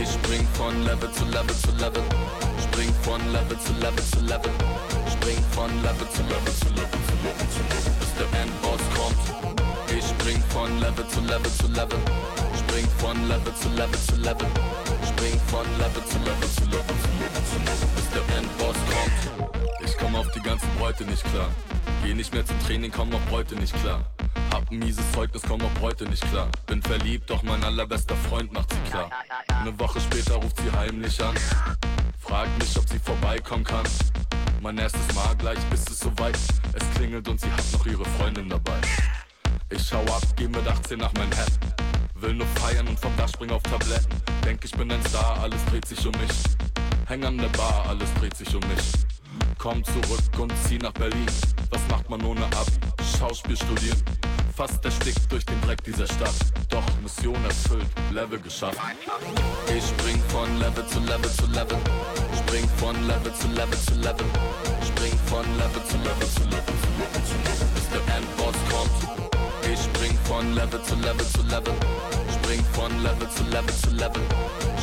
Ich 0.00 0.08
spring 0.08 0.46
von 0.54 0.84
Level 0.84 1.10
zu 1.12 1.24
Level 1.26 1.56
zu 1.56 1.70
Level. 1.72 2.02
Spring 2.62 2.92
von 3.02 3.20
Level 3.32 3.58
zu 3.58 3.72
Level 3.74 4.04
zu 4.10 4.20
Level. 4.20 4.50
Spring 5.12 5.42
von 5.52 5.70
Level 5.82 6.08
zu 6.10 6.22
Level 6.22 6.54
zu 6.54 6.68
Level 6.68 7.00
zu 7.06 7.14
Level 7.22 7.48
zu 7.52 7.62
Level, 7.68 7.92
bis 8.00 8.12
der 8.18 8.40
Endboss 8.40 8.82
kommt. 8.96 9.62
Ich 9.96 10.04
spring 10.04 10.42
von 10.48 10.80
Level 10.80 11.06
zu 11.08 11.20
Level 11.20 11.52
zu 11.52 11.66
Level. 11.68 11.98
Spring 12.58 12.88
von 12.98 13.28
Level 13.28 13.54
zu 13.54 13.68
Level 13.68 14.00
zu 14.08 14.16
Level. 14.16 14.48
Spring 15.06 15.38
von 15.48 15.66
Level 15.78 16.04
zu 16.06 16.18
Level 16.18 16.48
zu 16.56 16.64
Level 16.64 16.96
zu 16.98 17.08
Level 17.20 17.42
zu 17.44 17.58
Level, 17.58 17.81
komm 20.02 20.16
auf 20.16 20.30
die 20.32 20.40
ganzen 20.40 20.68
Bräute 20.78 21.04
nicht 21.04 21.22
klar. 21.24 21.48
Geh 22.04 22.12
nicht 22.14 22.34
mehr 22.34 22.44
zum 22.44 22.58
Training, 22.66 22.90
komm 22.90 23.14
auf 23.14 23.24
Bräute 23.26 23.54
nicht 23.54 23.72
klar. 23.82 24.04
Hab 24.52 24.70
ein 24.70 24.80
mieses 24.80 25.04
Zeugnis, 25.12 25.42
komm 25.46 25.60
auf 25.62 25.72
Bräute 25.74 26.04
nicht 26.04 26.28
klar. 26.30 26.48
Bin 26.66 26.82
verliebt, 26.82 27.30
doch 27.30 27.42
mein 27.42 27.62
allerbester 27.62 28.16
Freund 28.16 28.52
macht 28.52 28.72
sie 28.72 28.90
klar. 28.90 29.10
Eine 29.48 29.78
Woche 29.78 30.00
später 30.00 30.34
ruft 30.34 30.56
sie 30.58 30.70
heimlich 30.76 31.22
an. 31.22 31.34
Fragt 32.18 32.58
mich, 32.58 32.76
ob 32.76 32.88
sie 32.88 32.98
vorbeikommen 32.98 33.64
kann. 33.64 33.84
Mein 34.60 34.78
erstes 34.78 35.14
Mal 35.14 35.36
gleich, 35.36 35.58
bis 35.70 35.88
es 35.88 36.00
soweit. 36.00 36.38
Es 36.72 36.96
klingelt 36.96 37.28
und 37.28 37.40
sie 37.40 37.50
hat 37.50 37.64
noch 37.72 37.86
ihre 37.86 38.04
Freundin 38.04 38.48
dabei. 38.48 38.80
Ich 39.70 39.86
schau 39.86 40.02
ab, 40.02 40.22
geh 40.36 40.48
mit 40.48 40.66
18 40.66 40.98
nach 40.98 41.12
Manhattan. 41.14 41.72
Will 42.16 42.34
nur 42.34 42.46
feiern 42.56 42.88
und 42.88 42.98
vom 42.98 43.16
Dach 43.16 43.28
spring 43.28 43.50
auf 43.50 43.62
Tabletten. 43.62 44.10
Denk, 44.44 44.64
ich 44.64 44.72
bin 44.72 44.90
ein 44.90 45.04
Star, 45.06 45.40
alles 45.40 45.64
dreht 45.66 45.86
sich 45.86 46.04
um 46.04 46.12
mich. 46.12 46.32
Häng 47.06 47.24
an 47.24 47.38
der 47.38 47.48
Bar, 47.48 47.86
alles 47.88 48.12
dreht 48.14 48.36
sich 48.36 48.54
um 48.54 48.60
mich. 48.68 49.11
Komm 49.62 49.84
zurück 49.84 50.40
und 50.40 50.52
zieh 50.66 50.78
nach 50.78 50.90
Berlin. 50.94 51.24
Was 51.70 51.80
macht 51.88 52.10
man 52.10 52.20
ohne 52.24 52.44
Abi? 52.46 52.72
Schauspiel 53.16 53.56
studieren. 53.56 54.02
Fast 54.56 54.84
erstickt 54.84 55.30
durch 55.30 55.46
den 55.46 55.60
Dreck 55.60 55.80
dieser 55.84 56.08
Stadt. 56.08 56.34
Doch 56.68 56.82
Mission 57.00 57.36
erfüllt, 57.44 57.86
Level 58.10 58.40
geschafft. 58.40 58.80
Ich 59.68 59.84
spring 59.84 60.20
von 60.30 60.58
Level 60.58 60.84
zu 60.88 60.98
Level 60.98 61.30
zu 61.30 61.46
Level. 61.46 61.78
Spring 62.42 62.68
von 62.78 63.06
Level 63.06 63.32
zu 63.34 63.46
Level 63.54 63.78
zu 63.78 63.94
Level. 64.00 64.26
Spring 64.82 65.16
von 65.26 65.46
Level 65.56 65.84
zu 65.86 65.96
Level 65.98 66.26
zu 66.26 66.42
Level 66.42 66.74
zu 66.82 66.90
Level 66.98 67.22
zu 67.22 67.36
Level, 67.46 67.68
bis 67.72 67.88
der 67.94 68.16
Endboss 68.16 68.58
kommt. 68.66 69.30
Ich 69.72 69.78
spring 69.78 70.18
von 70.24 70.54
Level 70.56 70.82
zu 70.82 70.96
Level 70.96 71.26
zu 71.28 71.42
Level. 71.42 71.74
Spring 72.34 72.64
von 72.72 72.90
Level 73.04 73.30
zu 73.30 73.44
Level 73.44 73.74
zu 73.76 73.90
Level. 73.90 74.22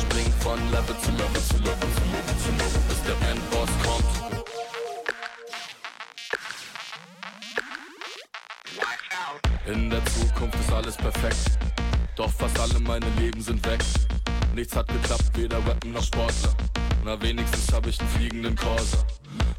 Spring 0.00 0.32
von 0.40 0.58
Level 0.72 0.96
zu 1.04 1.10
Level 1.20 1.42
zu 1.44 1.56
Level 1.68 1.88
zu 1.92 2.04
Level 2.08 2.36
zu 2.40 2.50
Level, 2.56 2.80
bis 2.88 3.02
der 3.04 3.28
Endboss 3.28 3.68
kommt. 3.84 4.19
In 9.66 9.90
der 9.90 10.04
Zukunft 10.06 10.58
ist 10.58 10.72
alles 10.72 10.96
perfekt. 10.96 11.58
Doch 12.16 12.30
fast 12.30 12.58
alle 12.58 12.80
meine 12.80 13.06
Leben 13.18 13.40
sind 13.42 13.64
weg. 13.66 13.80
Nichts 14.54 14.74
hat 14.74 14.88
geklappt, 14.88 15.30
weder 15.34 15.58
Rappen 15.58 15.92
noch 15.92 16.02
Sportler. 16.02 16.54
Na, 17.04 17.20
wenigstens 17.20 17.72
hab 17.72 17.86
ich 17.86 18.00
einen 18.00 18.08
fliegenden 18.10 18.56
Corsa. 18.56 18.98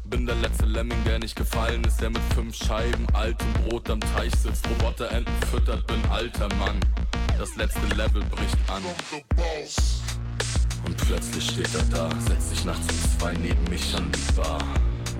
Bin 0.04 0.26
der 0.26 0.34
letzte 0.36 0.66
Lemming, 0.66 1.02
der 1.04 1.20
nicht 1.20 1.36
gefallen 1.36 1.84
ist, 1.84 2.00
der 2.00 2.10
mit 2.10 2.20
fünf 2.34 2.54
Scheiben 2.54 3.06
altem 3.14 3.46
Brot 3.54 3.88
am 3.88 4.00
Teich 4.00 4.32
sitzt, 4.34 4.68
Roboterenten 4.68 5.34
füttert, 5.50 5.86
bin 5.86 6.04
alter 6.10 6.48
Mann. 6.56 6.78
Das 7.38 7.56
letzte 7.56 7.86
Level 7.94 8.22
bricht 8.24 8.58
an. 8.68 8.82
Und 10.84 10.96
plötzlich 10.96 11.44
steht 11.44 11.74
er 11.74 11.84
da, 11.84 12.10
setzt 12.20 12.50
sich 12.50 12.64
nachts 12.64 12.86
um 12.88 13.18
zwei 13.18 13.32
neben 13.34 13.64
mich 13.70 13.94
an 13.96 14.10
die 14.12 14.32
Bar. 14.32 14.58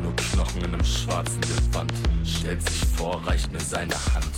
Nur 0.02 0.14
Knochen 0.16 0.62
in 0.62 0.74
einem 0.74 0.84
schwarzen 0.84 1.40
Gewand. 1.40 1.92
Stellt 2.24 2.68
sich 2.68 2.84
vor, 2.96 3.24
reicht 3.26 3.50
mir 3.52 3.60
seine 3.60 3.94
Hand. 4.12 4.34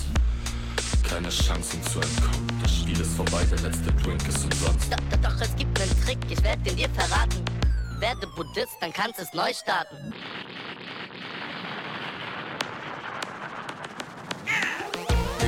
Keine 1.08 1.28
Chance, 1.28 1.76
um 1.76 1.82
zu 1.84 2.00
entkommen. 2.00 2.60
Das 2.62 2.76
Spiel 2.76 3.00
ist 3.00 3.14
vorbei, 3.14 3.44
der 3.44 3.60
letzte 3.60 3.92
Drink 4.02 4.26
ist 4.28 4.44
umsonst. 4.44 4.92
Doch, 4.92 4.98
doch, 5.10 5.30
doch, 5.30 5.40
es 5.40 5.54
gibt 5.56 5.80
einen 5.80 6.04
Trick, 6.04 6.18
ich 6.28 6.42
werd 6.42 6.64
den 6.66 6.76
dir 6.76 6.88
verraten. 6.90 7.44
Werde 8.00 8.26
Buddhist, 8.34 8.76
dann 8.80 8.92
kannst 8.92 9.20
es 9.20 9.32
neu 9.32 9.52
starten. 9.52 10.12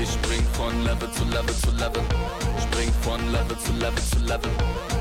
Ich 0.01 0.11
spring 0.11 0.45
von 0.53 0.85
Level 0.85 1.11
zu 1.12 1.25
Level 1.25 1.55
zu 1.57 1.71
Level. 1.73 2.03
Spring 2.62 2.92
von 3.03 3.33
Level 3.33 3.59
zu 3.59 3.73
Level 3.73 4.03
zu 4.05 4.19
Level. 4.21 4.51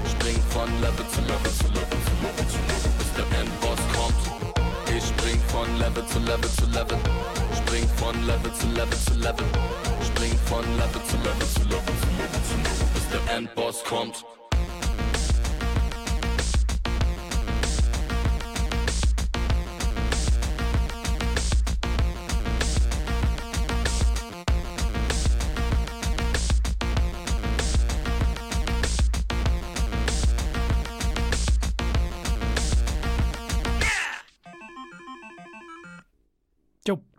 Spring 0.09 0.41
von 0.49 0.69
Level 0.81 1.05
zu 1.09 1.21
Level 1.21 1.51
zu 1.51 1.67
Level 1.67 1.99
zu 2.05 2.15
Level 2.23 2.47
zu 2.47 2.57
Level, 2.65 2.91
bis 2.97 3.13
der 3.13 3.39
Endboss 3.39 3.79
kommt. 3.93 4.95
Ich 4.97 5.03
spring 5.03 5.39
von 5.49 5.77
Level 5.77 6.05
zu 6.07 6.19
Level 6.19 6.49
zu 6.49 6.65
Level. 6.67 6.97
Spring 7.65 7.87
von 7.95 8.27
Level 8.27 8.53
zu 8.53 8.67
Level 8.67 8.97
zu 8.97 9.13
Level. 9.15 9.45
Spring 10.05 10.37
von 10.45 10.63
Level 10.77 11.01
zu 11.03 11.17
Level 11.17 11.47
zu 11.47 11.61
Level 11.63 11.95
zu 11.99 12.09
Level 12.15 12.41
zu 12.43 12.57
Level, 12.57 12.87
bis 12.93 13.09
der 13.09 13.35
Endboss 13.35 13.83
kommt. 13.83 14.23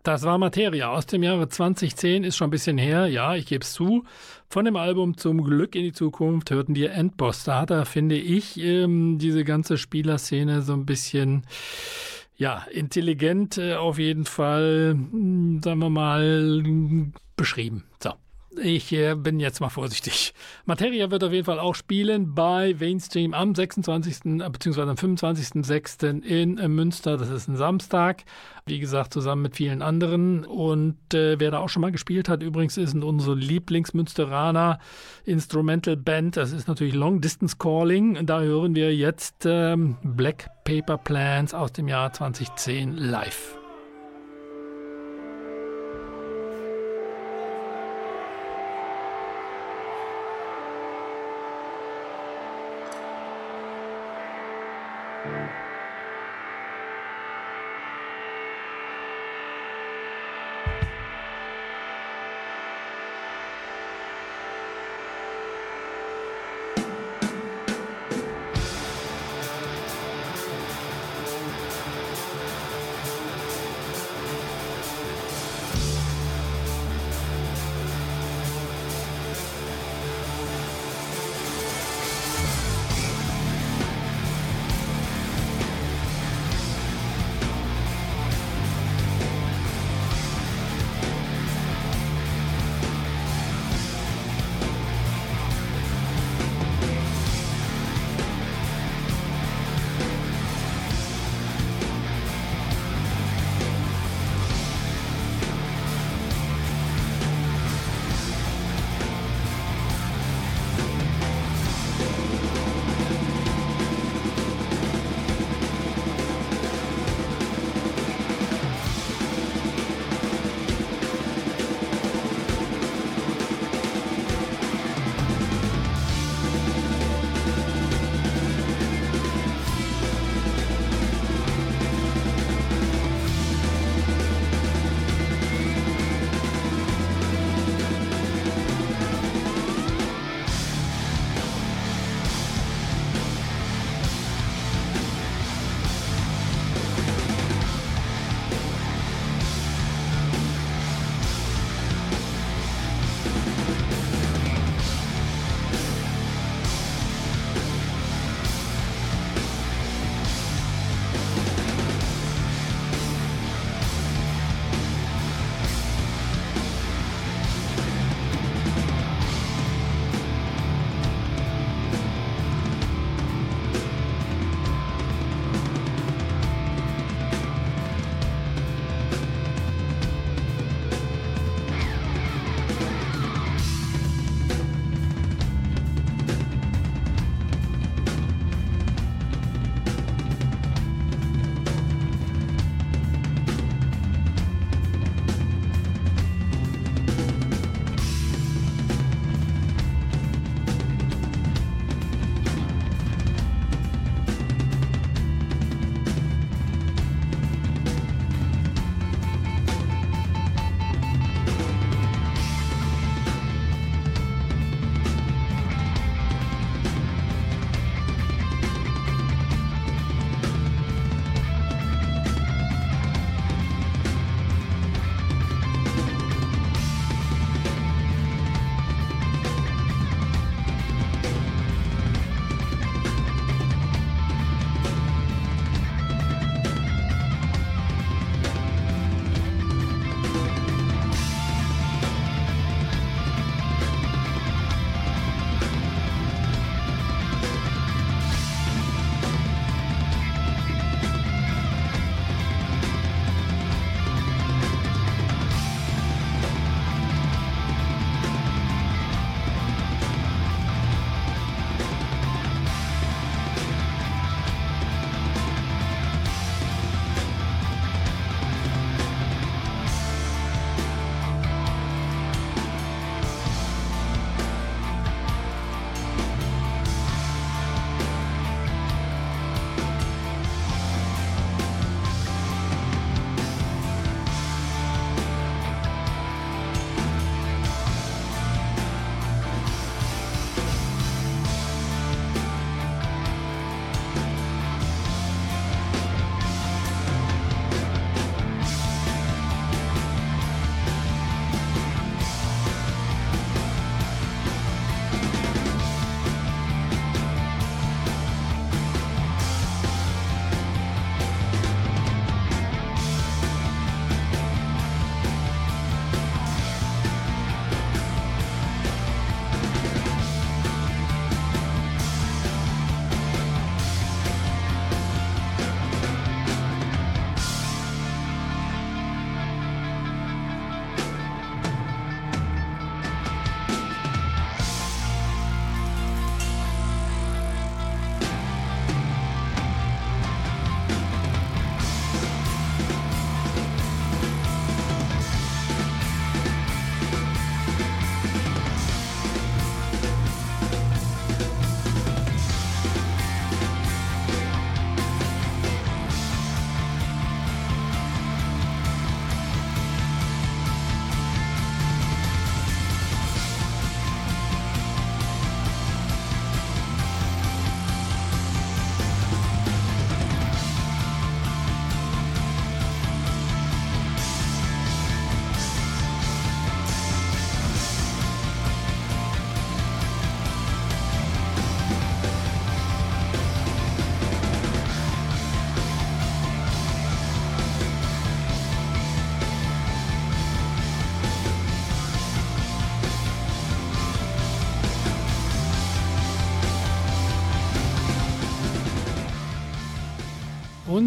Das 0.07 0.23
war 0.23 0.37
Materia 0.37 0.87
aus 0.87 1.05
dem 1.05 1.21
Jahre 1.21 1.49
2010, 1.49 2.23
ist 2.23 2.37
schon 2.37 2.47
ein 2.47 2.51
bisschen 2.51 2.77
her, 2.77 3.07
ja, 3.07 3.35
ich 3.35 3.45
gebe 3.45 3.65
es 3.65 3.73
zu. 3.73 4.05
Von 4.47 4.63
dem 4.63 4.77
Album 4.77 5.17
Zum 5.17 5.43
Glück 5.43 5.75
in 5.75 5.83
die 5.83 5.91
Zukunft 5.91 6.49
hörten 6.49 6.77
wir 6.77 6.93
Endboss. 6.93 7.43
Da 7.43 7.59
hat 7.59 7.71
er, 7.71 7.85
finde 7.85 8.15
ich, 8.15 8.57
ähm, 8.57 9.17
diese 9.19 9.43
ganze 9.43 9.77
Spielerszene 9.77 10.61
so 10.61 10.71
ein 10.71 10.85
bisschen 10.85 11.45
ja, 12.37 12.65
intelligent 12.71 13.57
äh, 13.57 13.75
auf 13.75 13.99
jeden 13.99 14.23
Fall, 14.23 14.91
hm, 14.93 15.59
sagen 15.61 15.79
wir 15.79 15.89
mal, 15.89 16.63
beschrieben. 17.35 17.83
So. 18.01 18.13
Ich 18.63 18.91
äh, 18.91 19.15
bin 19.15 19.39
jetzt 19.39 19.59
mal 19.59 19.69
vorsichtig. 19.69 20.33
Materia 20.65 21.11
wird 21.11 21.23
auf 21.23 21.31
jeden 21.31 21.45
Fall 21.45 21.59
auch 21.59 21.75
spielen 21.75 22.33
bei 22.33 22.75
Mainstream 22.79 23.33
am 23.33 23.53
26. 23.53 24.39
bzw. 24.39 24.81
am 24.81 24.95
25.06. 24.95 26.23
in 26.23 26.57
äh, 26.57 26.67
Münster. 26.67 27.17
Das 27.17 27.29
ist 27.29 27.47
ein 27.47 27.55
Samstag. 27.55 28.23
Wie 28.65 28.79
gesagt, 28.79 29.13
zusammen 29.13 29.43
mit 29.43 29.55
vielen 29.55 29.81
anderen. 29.81 30.43
Und 30.45 31.13
äh, 31.13 31.39
wer 31.39 31.51
da 31.51 31.59
auch 31.59 31.69
schon 31.69 31.81
mal 31.81 31.91
gespielt 31.91 32.29
hat, 32.29 32.41
übrigens 32.41 32.77
ist 32.77 32.95
unsere 32.95 33.35
Lieblingsmünsteraner 33.35 34.79
Instrumental 35.25 35.95
Band. 35.95 36.37
Das 36.37 36.51
ist 36.51 36.67
natürlich 36.67 36.95
Long 36.95 37.21
Distance 37.21 37.57
Calling. 37.57 38.25
Da 38.25 38.41
hören 38.41 38.75
wir 38.75 38.95
jetzt 38.95 39.45
ähm, 39.45 39.97
Black 40.03 40.49
Paper 40.63 40.97
Plans 40.97 41.53
aus 41.53 41.73
dem 41.73 41.87
Jahr 41.87 42.11
2010 42.11 42.97
live. 42.97 43.57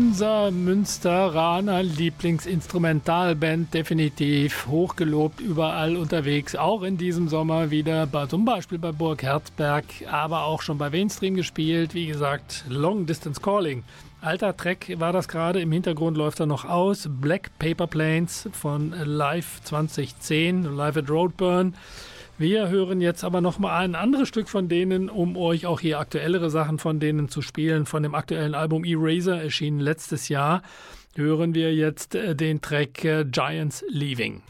Unser 0.00 0.50
Münsteraner 0.50 1.82
Lieblingsinstrumentalband, 1.82 3.74
definitiv 3.74 4.66
hochgelobt, 4.66 5.40
überall 5.40 5.94
unterwegs, 5.94 6.56
auch 6.56 6.84
in 6.84 6.96
diesem 6.96 7.28
Sommer 7.28 7.70
wieder, 7.70 8.06
bei, 8.06 8.24
zum 8.24 8.46
Beispiel 8.46 8.78
bei 8.78 8.92
Burg 8.92 9.22
Herzberg, 9.22 9.84
aber 10.10 10.44
auch 10.44 10.62
schon 10.62 10.78
bei 10.78 10.88
Mainstream 10.88 11.34
gespielt, 11.34 11.92
wie 11.92 12.06
gesagt, 12.06 12.64
Long 12.66 13.04
Distance 13.04 13.42
Calling. 13.42 13.84
Alter 14.22 14.56
Track 14.56 14.98
war 14.98 15.12
das 15.12 15.28
gerade, 15.28 15.60
im 15.60 15.70
Hintergrund 15.70 16.16
läuft 16.16 16.40
er 16.40 16.46
noch 16.46 16.64
aus, 16.64 17.06
Black 17.06 17.50
Paper 17.58 17.86
Planes 17.86 18.48
von 18.52 18.94
Live 19.04 19.60
2010, 19.64 20.76
Live 20.76 20.96
at 20.96 21.10
Roadburn. 21.10 21.74
Wir 22.40 22.70
hören 22.70 23.02
jetzt 23.02 23.22
aber 23.22 23.42
noch 23.42 23.58
mal 23.58 23.80
ein 23.80 23.94
anderes 23.94 24.26
Stück 24.26 24.48
von 24.48 24.66
denen, 24.66 25.10
um 25.10 25.36
euch 25.36 25.66
auch 25.66 25.78
hier 25.78 25.98
aktuellere 25.98 26.48
Sachen 26.48 26.78
von 26.78 26.98
denen 26.98 27.28
zu 27.28 27.42
spielen. 27.42 27.84
Von 27.84 28.02
dem 28.02 28.14
aktuellen 28.14 28.54
Album 28.54 28.82
Eraser, 28.82 29.42
erschienen 29.42 29.78
letztes 29.78 30.30
Jahr, 30.30 30.62
hören 31.14 31.52
wir 31.52 31.74
jetzt 31.74 32.14
äh, 32.14 32.34
den 32.34 32.62
Track 32.62 33.04
äh, 33.04 33.26
Giants 33.26 33.84
Leaving. 33.90 34.40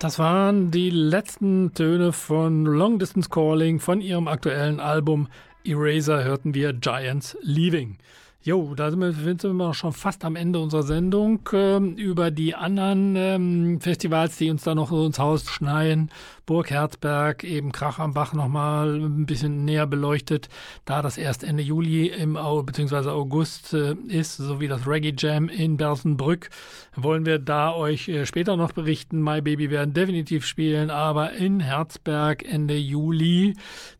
Das 0.00 0.20
waren 0.20 0.70
die 0.70 0.90
letzten 0.90 1.74
Töne 1.74 2.12
von 2.12 2.64
Long 2.64 3.00
Distance 3.00 3.28
Calling 3.28 3.80
von 3.80 4.00
ihrem 4.00 4.28
aktuellen 4.28 4.78
Album 4.78 5.26
Eraser 5.64 6.22
hörten 6.22 6.54
wir 6.54 6.72
Giants 6.72 7.36
Leaving. 7.42 7.98
Jo, 8.40 8.72
da 8.76 8.88
sind 8.88 9.00
wir, 9.00 9.12
sind 9.12 9.42
wir 9.42 9.74
schon 9.74 9.92
fast 9.92 10.24
am 10.24 10.36
Ende 10.36 10.60
unserer 10.60 10.84
Sendung. 10.84 11.40
Ähm, 11.52 11.96
über 11.96 12.30
die 12.30 12.54
anderen 12.54 13.16
ähm, 13.16 13.80
Festivals, 13.80 14.36
die 14.36 14.48
uns 14.48 14.62
da 14.62 14.76
noch 14.76 14.92
ins 14.92 15.18
Haus 15.18 15.50
schneien. 15.50 16.08
Burg 16.46 16.70
Herzberg, 16.70 17.42
eben 17.42 17.72
Krach 17.72 17.98
am 17.98 18.14
Bach 18.14 18.34
nochmal 18.34 18.94
ein 18.94 19.26
bisschen 19.26 19.64
näher 19.64 19.88
beleuchtet. 19.88 20.48
Da 20.84 21.02
das 21.02 21.18
erst 21.18 21.42
Ende 21.42 21.64
Juli 21.64 22.06
im 22.06 22.34
bzw. 22.34 23.08
August 23.08 23.74
äh, 23.74 23.94
ist, 24.06 24.36
sowie 24.36 24.68
das 24.68 24.86
Reggae 24.86 25.14
Jam 25.18 25.48
in 25.48 25.76
Bersenbrück, 25.76 26.48
wollen 26.94 27.26
wir 27.26 27.40
da 27.40 27.74
euch 27.74 28.08
äh, 28.08 28.24
später 28.24 28.56
noch 28.56 28.70
berichten. 28.70 29.20
My 29.20 29.40
Baby 29.40 29.68
werden 29.70 29.94
definitiv 29.94 30.46
spielen, 30.46 30.90
aber 30.90 31.32
in 31.32 31.58
Herzberg 31.58 32.44
Ende 32.44 32.76
Juli. 32.76 33.54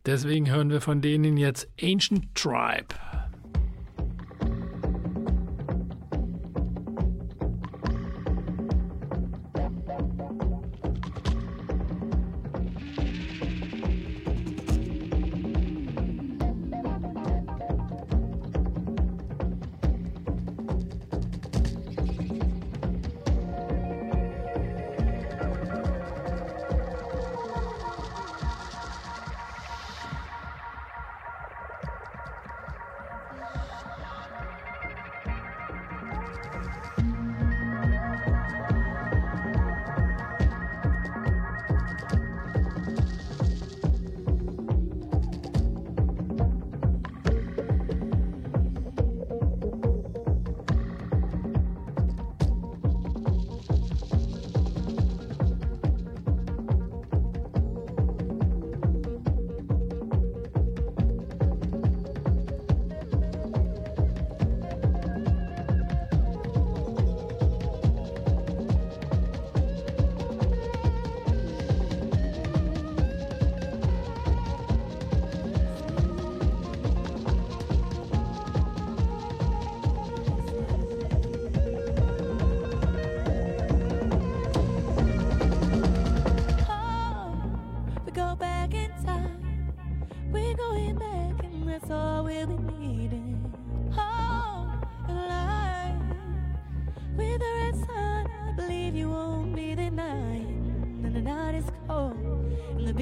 Deswegen 0.05 0.49
hören 0.49 0.69
wir 0.69 0.79
von 0.79 1.01
denen 1.01 1.35
jetzt 1.35 1.67
Ancient 1.81 2.33
Tribe. 2.35 2.95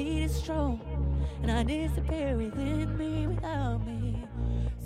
Beat 0.08 0.24
is 0.24 0.36
strong, 0.36 0.80
and 1.42 1.52
I 1.52 1.64
disappear 1.64 2.38
within 2.38 2.98
me 2.98 3.28
without 3.28 3.86
me. 3.86 4.24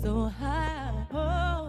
So 0.02 0.24
high. 0.24 1.06
Oh, 1.12 1.61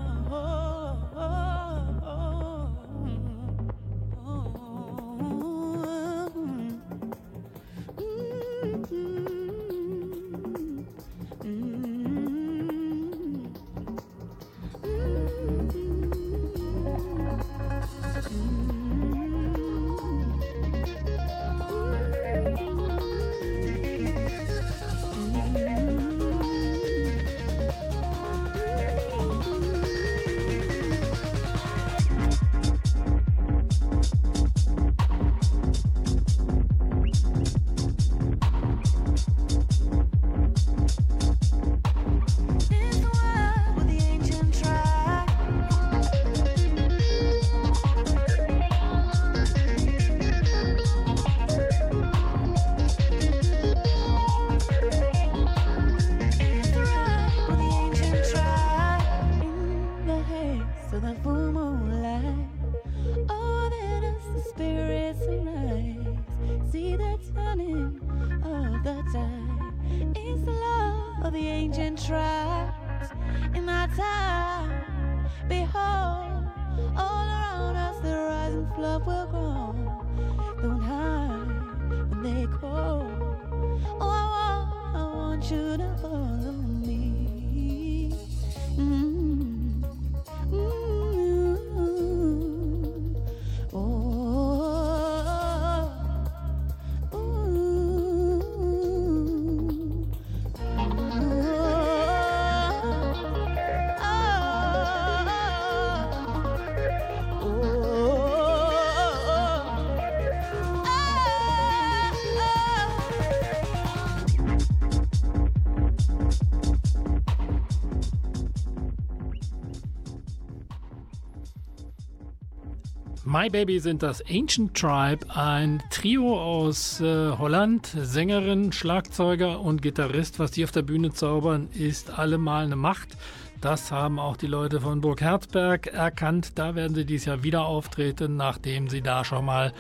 My 123.34 123.50
Baby 123.50 123.80
sind 123.80 124.04
das 124.04 124.24
Ancient 124.30 124.78
Tribe, 124.78 125.26
ein 125.36 125.82
Trio 125.90 126.40
aus 126.40 127.02
äh, 127.02 127.32
Holland. 127.32 127.88
Sängerin, 128.00 128.72
Schlagzeuger 128.72 129.60
und 129.60 129.82
Gitarrist. 129.82 130.38
Was 130.38 130.52
die 130.52 130.64
auf 130.64 130.70
der 130.70 130.84
Bühne 130.84 131.14
zaubern, 131.14 131.68
ist 131.74 132.12
allemal 132.12 132.66
eine 132.66 132.76
Macht. 132.76 133.18
Das 133.60 133.92
haben 133.92 134.20
auch 134.20 134.38
die 134.38 134.46
Leute 134.46 134.82
von 134.82 135.02
Burg 135.02 135.22
Herzberg 135.22 135.88
erkannt. 135.88 136.60
Da 136.60 136.76
werden 136.76 136.94
sie 136.94 137.06
dieses 137.06 137.26
Jahr 137.26 137.42
wieder 137.42 137.66
auftreten, 137.66 138.38
nachdem 138.38 138.88
sie 138.88 139.02
da 139.02 139.26
schon 139.26 139.46
mal 139.46 139.74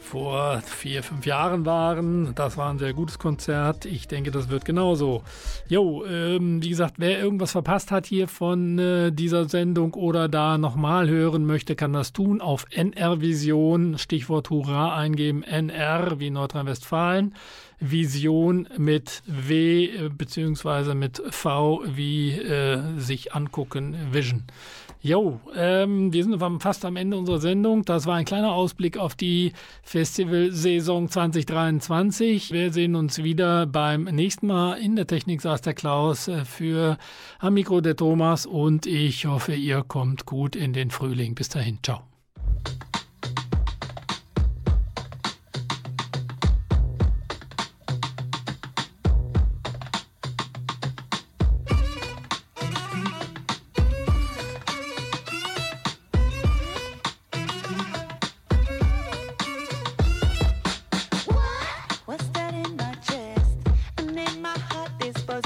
vor 0.00 0.60
vier, 0.62 1.02
fünf 1.02 1.26
Jahren 1.26 1.66
waren. 1.66 2.34
Das 2.34 2.56
war 2.56 2.70
ein 2.70 2.78
sehr 2.78 2.92
gutes 2.92 3.18
Konzert. 3.18 3.84
Ich 3.84 4.08
denke, 4.08 4.30
das 4.30 4.48
wird 4.48 4.64
genauso. 4.64 5.22
Jo, 5.68 6.04
ähm, 6.04 6.62
wie 6.62 6.70
gesagt, 6.70 6.94
wer 6.98 7.20
irgendwas 7.20 7.52
verpasst 7.52 7.90
hat 7.90 8.06
hier 8.06 8.26
von 8.26 8.78
äh, 8.78 9.12
dieser 9.12 9.48
Sendung 9.48 9.94
oder 9.94 10.28
da 10.28 10.58
nochmal 10.58 11.08
hören 11.08 11.46
möchte, 11.46 11.76
kann 11.76 11.92
das 11.92 12.12
tun 12.12 12.40
auf 12.40 12.66
NR 12.70 13.20
Vision, 13.20 13.98
Stichwort 13.98 14.50
Hurra 14.50 14.96
eingeben, 14.96 15.42
NR 15.42 16.18
wie 16.18 16.30
Nordrhein-Westfalen. 16.30 17.34
Vision 17.80 18.68
mit 18.76 19.22
W 19.26 19.84
äh, 19.86 20.10
beziehungsweise 20.10 20.94
mit 20.94 21.22
V 21.30 21.82
wie 21.86 22.32
äh, 22.32 22.98
sich 22.98 23.34
angucken, 23.34 23.96
Vision. 24.12 24.44
Jo, 25.02 25.40
ähm, 25.56 26.12
wir 26.12 26.24
sind 26.24 26.38
fast 26.60 26.84
am 26.84 26.96
Ende 26.96 27.16
unserer 27.16 27.38
Sendung. 27.38 27.86
Das 27.86 28.04
war 28.04 28.16
ein 28.16 28.26
kleiner 28.26 28.52
Ausblick 28.52 28.98
auf 28.98 29.14
die 29.14 29.52
Festivalsaison 29.82 31.08
2023. 31.08 32.52
Wir 32.52 32.70
sehen 32.70 32.94
uns 32.94 33.22
wieder 33.22 33.64
beim 33.64 34.04
nächsten 34.04 34.48
Mal. 34.48 34.74
In 34.74 34.96
der 34.96 35.06
Technik 35.06 35.40
saß 35.40 35.62
der 35.62 35.72
Klaus 35.72 36.28
äh, 36.28 36.44
für 36.44 36.98
am 37.38 37.54
Mikro 37.54 37.80
der 37.80 37.96
Thomas 37.96 38.44
und 38.44 38.84
ich 38.84 39.24
hoffe, 39.24 39.54
ihr 39.54 39.82
kommt 39.84 40.26
gut 40.26 40.54
in 40.54 40.74
den 40.74 40.90
Frühling. 40.90 41.34
Bis 41.34 41.48
dahin, 41.48 41.78
ciao. 41.82 42.09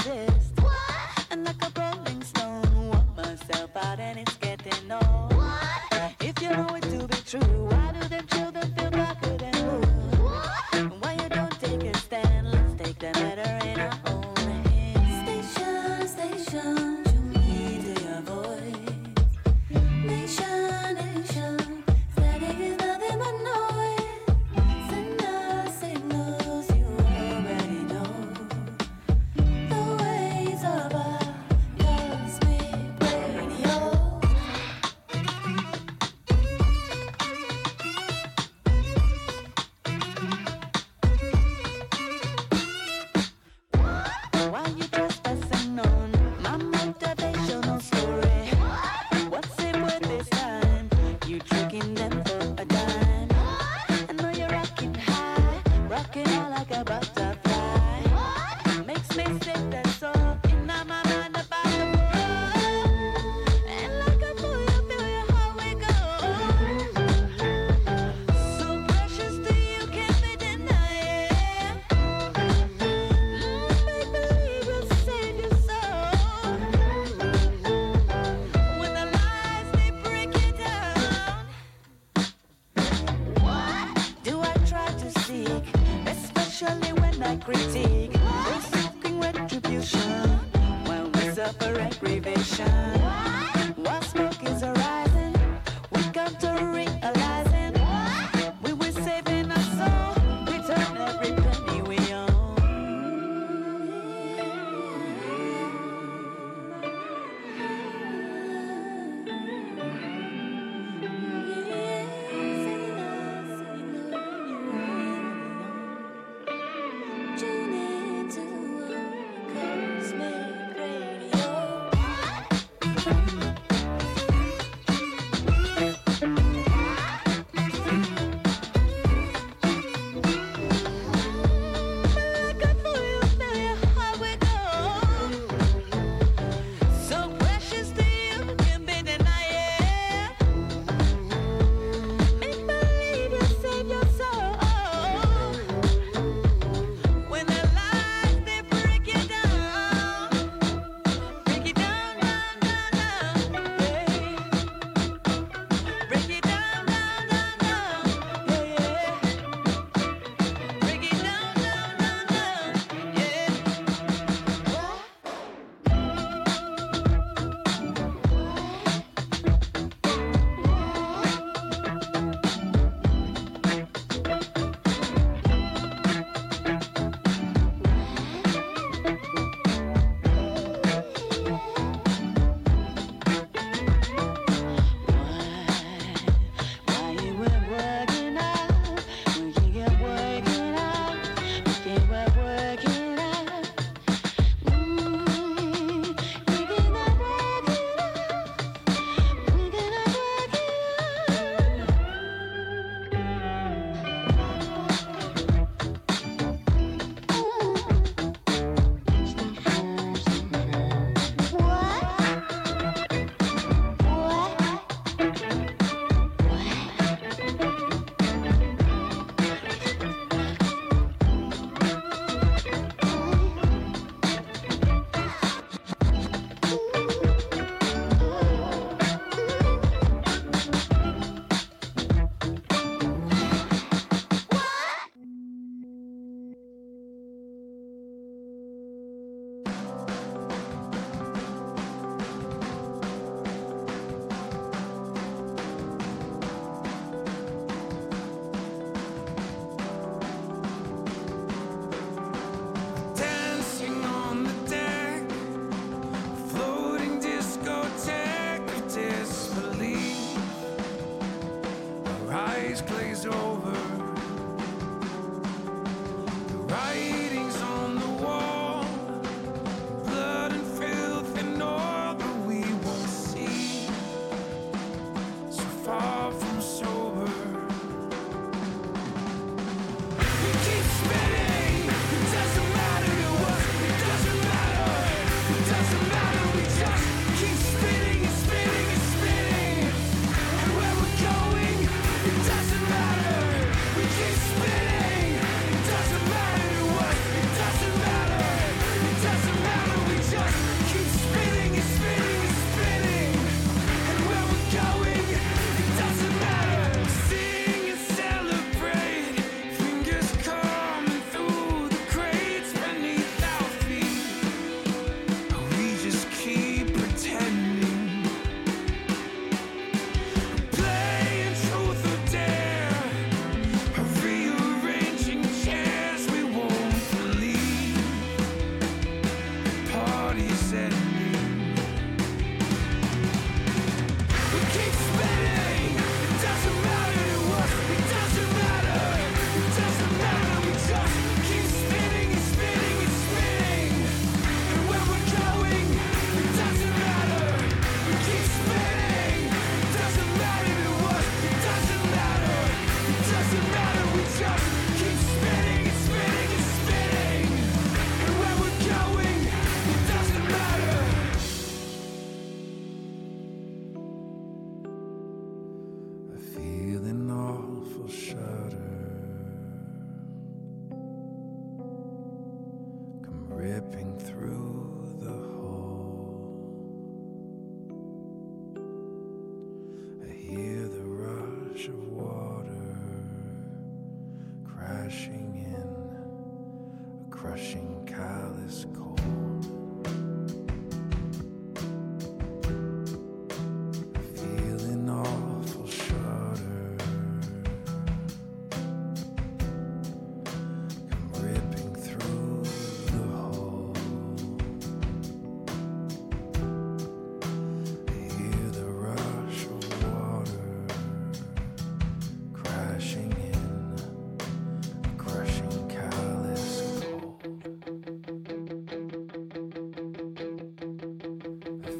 roses. 0.03 0.24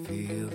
feel 0.08 0.55